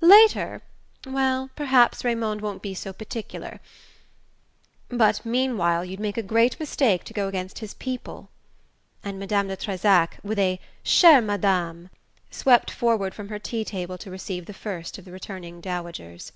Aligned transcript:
Later... 0.00 0.62
well, 1.06 1.50
perhaps 1.54 2.02
Raymond 2.02 2.40
won't 2.40 2.62
be 2.62 2.72
so 2.72 2.94
particular; 2.94 3.60
but 4.88 5.22
meanwhile 5.22 5.84
you'd 5.84 6.00
make 6.00 6.16
a 6.16 6.22
great 6.22 6.58
mistake 6.58 7.04
to 7.04 7.12
go 7.12 7.28
against 7.28 7.58
his 7.58 7.74
people" 7.74 8.30
and 9.04 9.18
Madame 9.18 9.48
de 9.48 9.56
Trezac, 9.58 10.18
with 10.22 10.38
a 10.38 10.58
"Chere 10.82 11.20
Madame," 11.20 11.90
swept 12.30 12.70
forward 12.70 13.12
from 13.12 13.28
her 13.28 13.38
tea 13.38 13.66
table 13.66 13.98
to 13.98 14.10
receive 14.10 14.46
the 14.46 14.54
first 14.54 14.96
of 14.96 15.04
the 15.04 15.12
returning 15.12 15.60
dowagers. 15.60 16.32